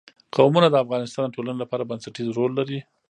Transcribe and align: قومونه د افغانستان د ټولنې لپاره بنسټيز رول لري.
قومونه 0.35 0.67
د 0.71 0.75
افغانستان 0.83 1.25
د 1.27 1.33
ټولنې 1.35 1.59
لپاره 1.63 1.87
بنسټيز 1.89 2.27
رول 2.37 2.51
لري. 2.59 2.79